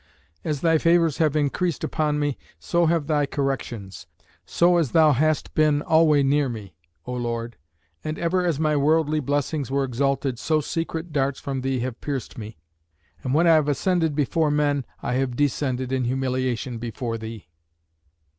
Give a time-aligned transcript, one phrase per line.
[0.43, 4.07] As thy favours have increased upon me, so have thy corrections;
[4.47, 6.73] so as thou hast been alway near me,
[7.05, 7.55] O Lord;
[8.03, 12.35] and ever as my worldly blessings were exalted, so secret darts from thee have pierced
[12.35, 12.57] me;
[13.21, 17.47] and when I have ascended before men, I have descended in humiliation before thee.